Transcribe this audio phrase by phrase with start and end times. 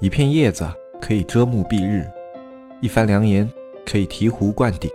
[0.00, 0.66] 一片叶子
[0.98, 2.08] 可以遮目蔽日，
[2.80, 3.46] 一番良言
[3.84, 4.90] 可以醍醐灌顶。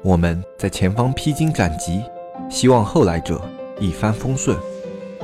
[0.00, 2.04] 我们在前方披荆斩棘，
[2.48, 3.42] 希望后来者
[3.80, 4.56] 一帆风顺，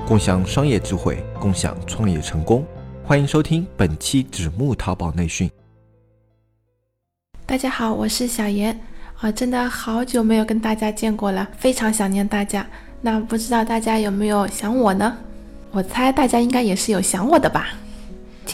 [0.05, 2.67] 共享商业智慧，共享创业成功。
[3.05, 5.49] 欢迎收听本期纸木淘宝内训。
[7.47, 8.77] 大家好，我是小严
[9.21, 12.67] 啊，真的好久没有跟大家见过了，非常想念大家。
[13.01, 15.17] 那不知道大家有没有想我呢？
[15.71, 17.69] 我猜大家应该也是有想我的吧。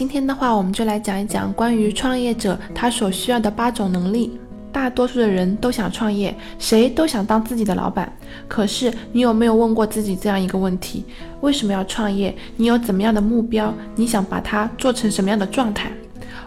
[0.01, 4.35] 今天的话，我们就来讲一讲关于创业者他所需要的八种能力。
[4.71, 8.11] 大多数的人都想创业，谁都想当自己的老板。
[8.47, 11.05] 可是，你有没有问过自己这样一个问题：
[11.41, 12.35] 为什么要创业？
[12.55, 13.71] 你有怎么样的目标？
[13.95, 15.91] 你想把它做成什么样的状态？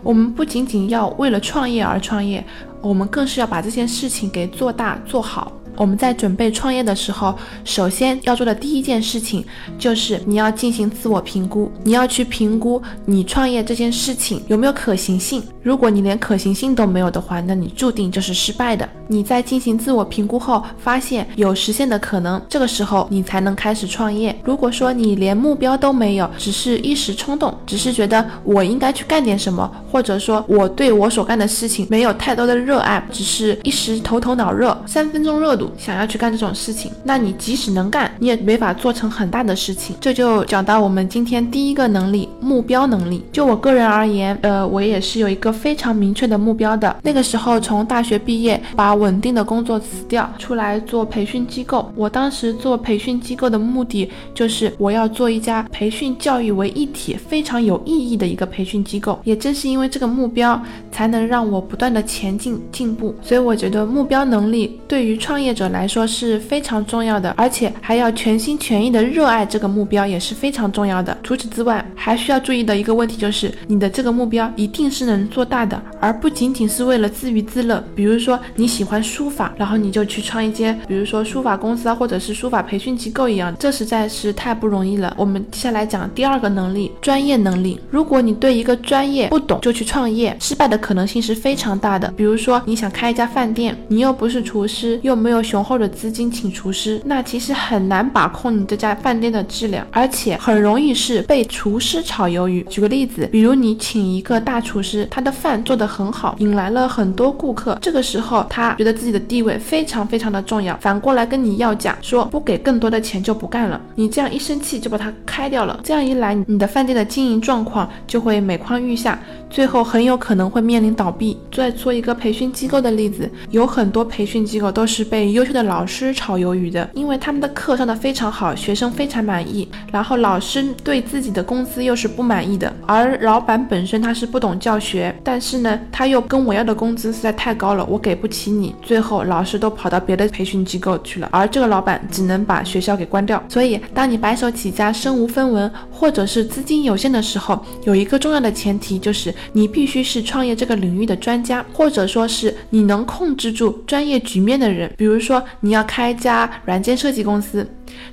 [0.03, 2.45] 我们不仅仅要为了创业而创业，
[2.81, 5.53] 我们更是要把这件事情给做大做好。
[5.77, 9.45] 我们在准备创业的时候，首先要做的第一件事情
[9.79, 15.43] 就是你要进行自我评估，你要去评估你创业这件事情有没有可行性。
[15.63, 18.89] 如果你连可行性都没有的话，那你注定就是失败的。
[19.09, 24.35] 你在进行自我评估后，发现有实现的可能，这个时候你才能开始创业。
[24.45, 35.71] 如果说你连目标都没有，只是一时冲动，只是觉得我应该去干点什么，或者说我对我所干的事情没有太多的热爱，只是一时头头脑热，三分钟热度。
[35.77, 39.97] 想要去干这种事情，那你即使能干，你也没法做成很大的事情。
[40.01, 43.25] 这就讲到我们今天第一个能力——目标能力。
[43.33, 46.97] 就我个人而言，呃，我也是有一个非常明确的目标的。
[47.03, 51.93] 那个时候从大学毕业，把稳定的工作辞掉，出来做培训机构。
[51.95, 59.19] 我当时做培训机构的目的，就是我要做一家培训教育为一体、非常有意义的一个培训机构。
[59.25, 60.61] 也正是因为这个目标，
[60.93, 63.15] 才能让我不断的前进进步。
[63.23, 71.17] 所以我觉得目标能力对于创业者来说是非常重要的，而且还要全心全意的热爱这个目标也是非常重要的。
[71.23, 77.83] 除此之外，还需要注意的一个问题就是，你的这个目标一定是能做大的，而不仅仅是为了自娱自乐。
[77.95, 85.15] 比如说你喜喜欢书法，然后你就去创一间，比如说书法公司啊，或者是书法培训机构一样，这实在是太不容易了。
[85.17, 87.81] 我们接下来讲第二个能力，专业能力。
[87.91, 92.13] 如果你对一个专业不懂就去创业，失败的可能性是非常大的。
[92.15, 102.63] 比如说你想开一家饭店，你又不是厨师，又没有雄厚的资金请厨师，那其实很难把控你这家饭店的质量，而且很容易是被厨师炒鱿鱼。
[102.69, 113.81] 举个例子，比如你请一个大厨师，他的饭做得很好，引来了很多顾客，这个时候他觉得自己的地位非常非常的重要，反过来跟你要价，说不给更多的钱就不干了。
[113.95, 119.19] 你这样一生气就把他开掉了，这样一来，你的饭店的经营状况就会每况愈下，
[119.51, 121.37] 最后很有可能会面临倒闭。
[121.53, 126.15] 再说一个培训机构的例子，有很多培训机构都是被优秀的老师。
[126.15, 143.43] 炒鱿鱼的，因为他们的课上的非常好，学生非常满意，然后老师对自己的工资又是不满意的，而老板本身他是不懂教学，但是呢，他又跟我要的工资实在太高了，我给不起你，最后老师都跑到别的培训机构去了，而这个老板只能把学校给关掉。
[143.49, 156.05] 所以，当你白手起家、身无分文，或者是资金有限的时候，有一个重要的前提就是你必须是创业这个领域的专家，或者说是你能控制住专业局面的人，比如说你要开。
[156.05, 157.67] 开家软件设计公司，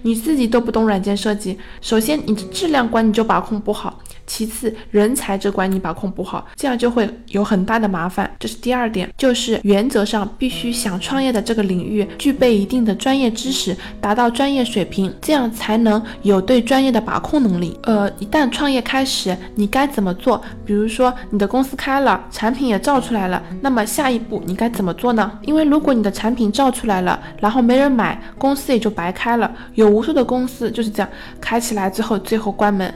[0.04, 4.00] 你自己都不懂软件设计，首先你的质量管你就把控不好。
[4.32, 8.32] 其次，人才这关你把控不好，这样就会有很大的麻烦。
[8.40, 17.78] 这是第二点，就是原则上必须想创业的这个领域具备一定的专业知识，达到专业水平，这样才能有对专业的把控能力。
[17.84, 20.42] 呃，一旦创业开始，你该怎么做？
[20.66, 25.30] 比如说你的公司开了，产品也造出来了，那么下一步你该怎么做呢？
[25.42, 29.54] 因为如果你的产品造出来了，然后没人买，公司也就白开了。
[29.74, 31.10] 有无数的公司就是这样
[31.42, 32.90] 开起来之后，最后关门。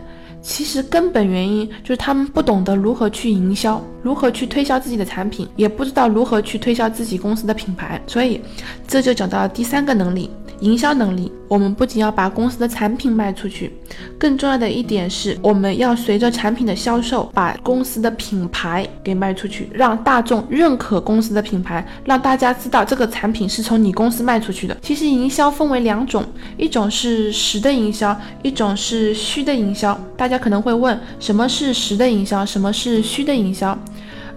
[0.47, 8.39] 其实根本原因就是他们不懂得如何去营销，如何去推销自己的产品，也不知道如何去推销自己公司的品牌，所以
[8.88, 10.29] 这就讲到了第三个能力。
[10.61, 13.71] 营销能力，我们不仅要把公司的产品卖出去，
[14.17, 24.78] 更重要的一点是，我们要随着产品的销售，把公司的品牌给卖出去，让大众认可公司的品牌，让大家知道这个产品是从你公司卖出去的。
[24.81, 26.23] 其实营销分为两种，
[26.57, 29.99] 一种是实的营销，一种是虚的营销。
[30.16, 33.78] 大家可能会问，什么是实的营销，什么是虚的营销？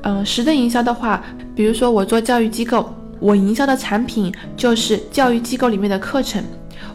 [0.02, 1.22] 嗯，实的营销的话，
[1.54, 2.92] 比如说我做教育机构。
[3.20, 6.42] 我营销的产品就是教育机构里面的课程，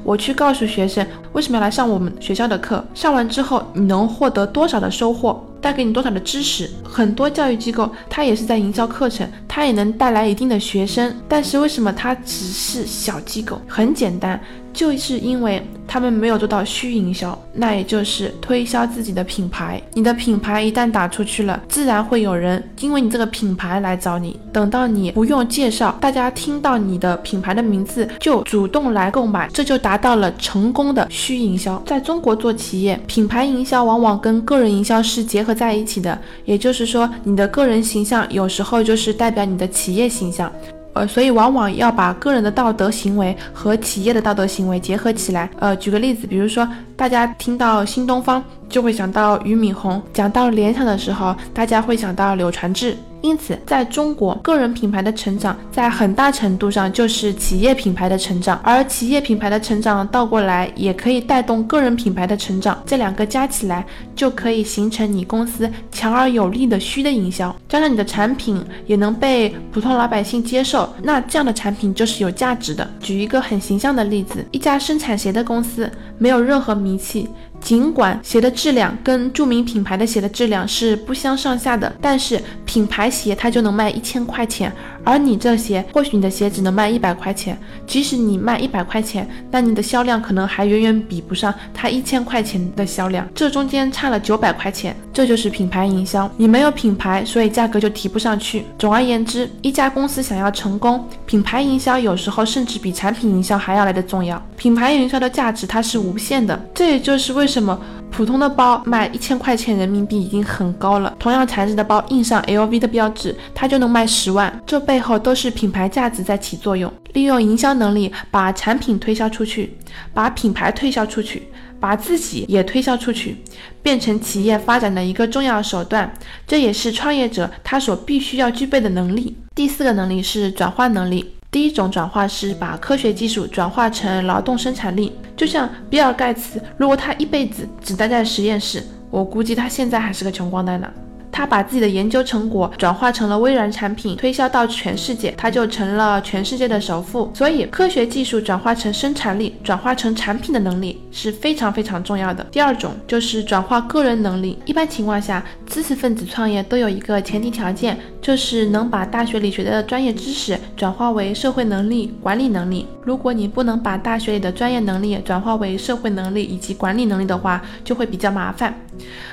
[0.04, 6.70] 我去告诉学生为什么要来上我们学校的课，上完之后你能获得多少的收获，带给你多少的知识。
[6.84, 13.60] 很多教育机构它也是在营销课程，它也能带来一定的学生，但是为什么它只是小机构？
[13.68, 14.40] 很简单。
[14.74, 19.80] 就是因为他们没有做到虚营销，那也就是推销自己的品牌。
[19.94, 24.40] 你的品牌一旦打出去了，自然会有人因为你这个品牌来找你。
[24.52, 31.80] 等到你不用介绍，大家听到你的品牌的名字就主动来购买，这就达到了成功的虚营销。
[31.86, 40.52] 在中国做企业，品牌营销往往跟个人营销是结合在一起的，也就是说，你的个人形象有时候就是代表你的企业形象。
[40.94, 45.50] 呃，所以往往要把个人的道德行为和企业的道德行为结合起来。
[45.58, 52.98] 呃，举个例子，比如说大家听到新东方就会想到俞敏洪，讲到联想的时候，大家会想到柳传志。
[53.22, 72.86] 因此，在中国，个人品牌的成长在很大程度上就是企业品牌的成长，而企业品牌的成长倒过来也可以带动个人品牌的成长，这两个加起来就可以形成你公司强而有力的虚的营销，加上你的产品也能被普通老百姓接受，那这样的产品就是有价值的。
[73.00, 77.30] 举一个很形象的例子，一家生产鞋的公司没有任何名气。
[77.64, 84.72] 尽管鞋的质量跟著名品牌的鞋的质量是不相上下的，但是品牌鞋它就能卖一千块钱，
[85.04, 87.58] 而你这鞋或许你的鞋只能卖一百块钱。
[87.86, 96.30] 即使你卖一百块钱，那你的销量可能还远远比不上它一千块钱的销量，这中间差了九百块钱，这就是品牌营销。
[96.38, 98.64] 你没有品牌，所以价格就提不上去。
[98.80, 104.42] 总而言之，一家公司想要成功，品牌营销有时候甚至比产品营销还要来的重要。
[104.56, 107.80] 品牌营销的价值它是无限的，这也就是为什么
[108.14, 116.94] 普通的包卖一千块钱人民币已经很高了，同样材质的包印上 LV 的标志，它就能卖十万，这背后都是品牌价值在起作用。
[117.14, 119.76] 利用营销能力把产品推销出去，
[120.14, 121.48] 把品牌推销出去，
[121.80, 123.36] 把自己也推销出去，
[123.82, 126.14] 变成企业发展的一个重要手段，
[126.46, 129.36] 这也是创业者他所必须要具备的能力。
[129.56, 131.34] 第四个能力是转化能力。
[131.54, 140.90] 第一种转化是把科学技术转化成劳动生产力，就像比尔盖茨，如果他一辈子只待在实验室，我估计他现在还是个穷光蛋呢。
[141.32, 147.32] 他把自己的研究成果转化成了微软产品，推销到全世界，他就成了全世界的首富。
[147.34, 152.46] 所以，科学技术转化成生产力、转化成产品的能力是非常非常重要的。
[152.52, 154.60] 第二种就是转化个人能力。
[154.66, 162.88] 一般情况下，知识分子创业都有一个前提条件，就是能把大学里学的专业知识转化为社会能力、管理能力。
[163.04, 168.74] 如果你不能把大学里的专业能力转化为社会能力以及管理能力的话，就会比较麻烦。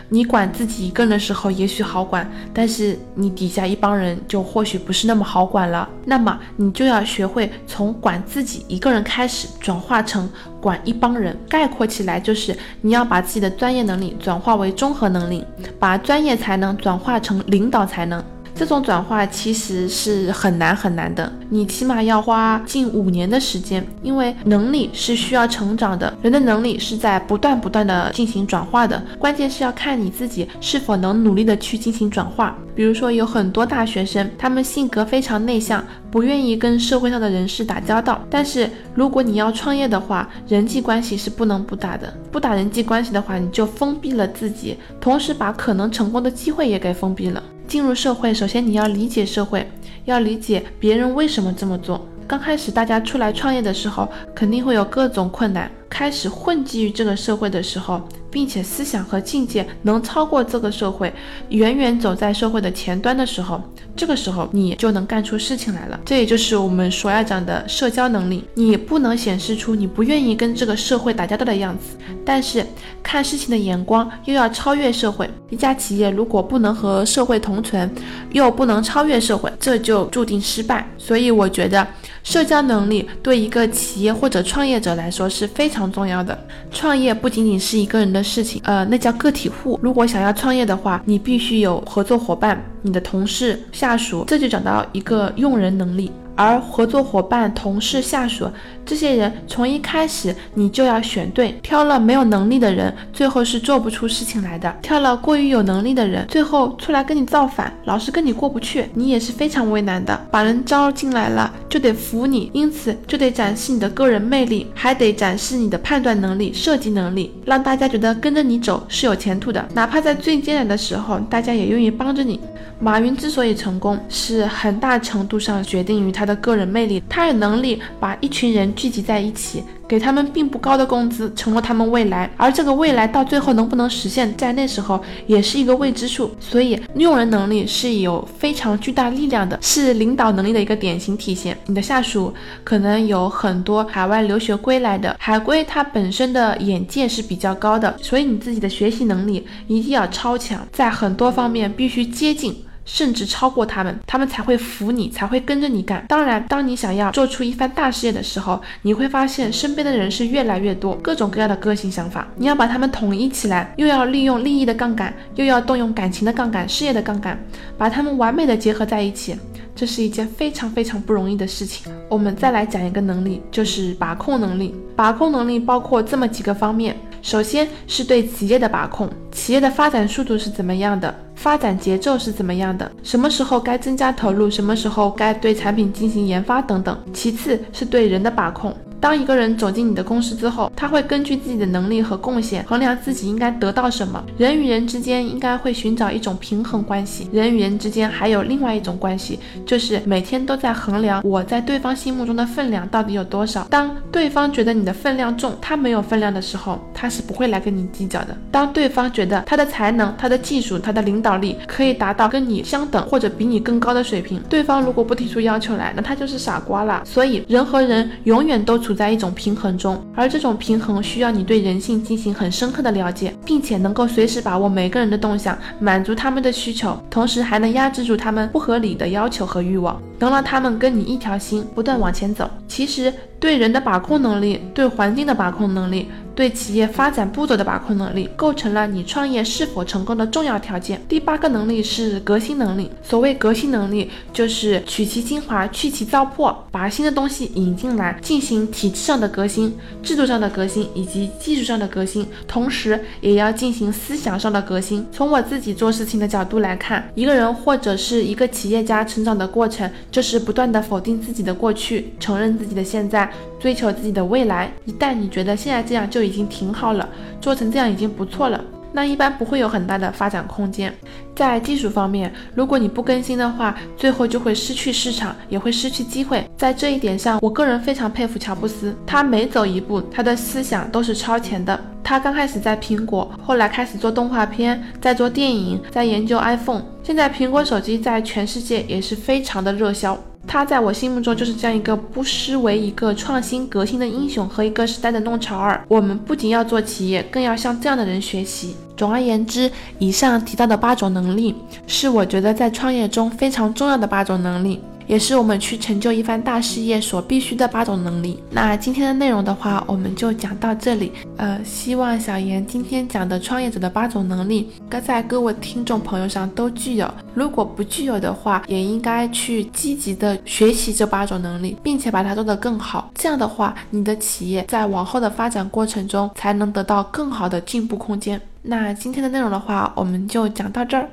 [0.09, 5.89] 你管自己一个人的时候，也许好管，但是你底下一帮人就或许不是那么好管了。
[6.05, 10.29] 那么你就要学会从管自己一个人开始，转化成
[10.61, 11.39] 管一帮人。
[11.49, 15.45] 概括起来就是，你要把自己的专业能力转化为综合能力，
[15.79, 18.21] 把专业才能转化成领导才能。
[18.61, 32.55] 这种转化其实是很难很难的，你起码要花近五年的时间，因为能力是需要成长的，人的能力是在不断不断的进行转化的，关键是要看你自己是否能努力的去进行转化。
[32.75, 47.43] 比如说，有很多大学生，他们性格非常内向，不愿意跟社会上的人士打交道，但是如果你要创业的话，人际关系是不能不打的，不打人际关系的话，你就封闭了自己，同时把可能成功的机会也给封闭了。
[47.71, 49.65] 进入社会，首先你要理解社会，
[50.05, 52.05] 要理解别人为什么这么做。
[52.27, 55.71] 刚开始大家出来创业的时候，肯定会有各种困难。
[55.89, 58.01] 开始混迹于这个社会的时候。
[58.31, 61.13] 并且思想和境界能超过这个社会，
[61.49, 63.61] 远远走在社会的前端的时候，
[63.97, 65.99] 这个时候你就能干出事情来了。
[66.05, 68.45] 这也就是我们所要讲的社交能力。
[68.55, 72.65] 你不能显示出你不愿意跟这个社会打交道的样子，但是
[73.03, 75.29] 看事情的眼光又要超越社会。
[75.49, 77.91] 一家企业如果不能和社会同存，
[78.31, 80.89] 又不能超越社会，这就注定失败。
[80.97, 81.85] 所以我觉得
[82.23, 86.39] 社交能力对一个企业或者创业者来说是非常重要的。
[86.71, 88.20] 创业不仅仅是一个人的。
[88.23, 89.79] 事情，呃，那叫个体户。
[89.83, 96.11] 如果想要创业的话，你必须有合作伙伴，你的同事、下属，这就讲到一个用人能力。
[96.41, 98.51] 而合作伙伴、同事、下属
[98.87, 110.19] 这些人，从一开始你就要选对，挑了没有能力的人，最后是做不出事情来的；挑了过于有能力的人，最后出来跟你造反，老是跟你过不去，你也是非常为难的。
[110.31, 122.41] 把人招进来了，就得服你，因此就得展示你的个人魅力，还得展示你的判断能力、设计能力，让大家觉得跟着你走是有前途的，哪怕在最艰难的时候，大家也愿意帮着你。
[122.83, 126.30] 马云之所以成功，是很大程度上决定于他的。
[126.31, 129.63] 的个人魅力，他有能力把一群人聚集在一起。
[129.89, 136.31] 给他们并不高的工资，承诺他们未来，而这个未来到最后能不能实现，在那时候也是一个未知数。
[136.39, 141.59] 所以，用人能力是有非常巨大力量的，是领导能力的一个典型体现。
[141.67, 142.33] 你的下属
[142.63, 152.55] 可能有很多海外留学归来的，海归他本身的眼界是比较高的，所以你自己的学习能力一定要超强，在很多方面必须接近。
[152.93, 156.05] 甚至超过他们，他们才会服你，才会跟着你干。
[156.09, 167.39] 当然，当你想要做出一番大事业的时候，你会发现身边的人是越来越多，各种各样的个性想法，你要把他们统一起来，又要利用利益的杠杆，又要动用感情的杠杆、事业的杠杆，
[167.79, 169.39] 把他们完美的结合在一起，
[169.77, 171.93] 这是一件非常非常不容易的事情。
[172.09, 174.75] 我们再来讲一个能力，就是把控能力。
[174.97, 176.95] 把控能力包括这么几个方面。
[177.23, 186.99] 首先是对企业的把控，企业的发展速度是怎么样的，发展节奏是怎么样的，什么时候该增加投入，什么时候该对产品进行研发等等。
[187.13, 188.75] 其次是对人的把控。
[189.01, 194.23] 当一个人走进你的公司之后，他会根据自己的能力和贡献衡量自己应该得到什么。
[194.37, 197.29] 人与人之间应该会寻找一种平衡关系。
[197.33, 203.67] 人与人之间还有另外一种关系，就是每天都在衡量我在对方心目中的分量到底有多少。
[203.71, 208.37] 当对方觉得你的分量重，他没有分量的时候，他是不会来跟你计较的。
[208.51, 217.03] 当对方觉得他的才能、他的技术、他的领导力可以达到跟你相等或者比你更高的水平，对方如果不提出要求来，那他就是傻瓜了。
[217.05, 232.51] 所以人和人永远都处处在一种平衡中，而这种平衡需要你对人性进行很深刻的了解，并且能够随时把握每个人的动向，满足他们的需求，同时还能压制住他们不合理的要求和欲望，能让他们跟你一条心，不断往前走。
[232.67, 233.15] 其实。
[233.41, 240.99] 对人的把控能力，对环境的把控能力，对企业发展步骤的把控能力，构成了你创业是否成功的重要条件。
[241.07, 242.91] 第八个能力是革新能力。
[243.03, 255.07] 所谓革新能力，就是取其精华，去其糟粕，把新的东西引进来，进行体制上的革新、制度上的革新以及技术上的革新，同时也要进行思想上的革新。
[255.13, 263.31] 从我自己做事情的角度来看，一个人或者是一个企业家成长的过程，就是不断的否定自己的过去，承认自己的现在。
[263.61, 267.07] 追求自己的未来，一旦你觉得现在这样就已已经挺好了，
[267.41, 270.95] 做成这样已经不错了，那一般不会有很大的发展空间。
[271.35, 276.49] 在技术方面，如果你不更新的话，最后就会失去市场，也会失去机会。
[276.57, 281.79] 在这一点上，我个人非常佩服乔布斯，他每走一步，他的思想都是超前的。
[282.05, 290.19] 他刚开始在苹果，后来开始做动画片，在做电影，在研究 iPhone，现在苹果手机在全世界也是非常的热销。
[290.47, 295.85] 他在我心目中就是这样一个不失为一个创新革新的英雄和一个时代的弄潮儿。
[295.87, 298.75] 我们不仅要做企业，更要向这样的人学习。
[298.97, 301.55] 总而言之，以上提到的八种能力，
[301.87, 304.81] 是我觉得在创业中非常重要的八种能力。
[305.11, 308.41] 也是我们去成就一番大事业所必须的八种能力。
[308.49, 311.11] 那今天的内容的话，我们就讲到这里。
[311.37, 317.13] 呃，希望小严今天讲的创业者的八种能力，该在各位听众朋友上都具有。
[317.35, 323.11] 如果不具有的话，也应该去积极的学习这八种能力，并且把它做得更好。
[323.17, 328.41] 这样的话，你的企业在往后的发展过程中才能得到更好的进步空间。
[328.63, 331.09] 那今天的内容的话，我们就讲到这儿。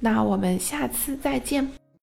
[0.00, 1.81] 那我们下次再见。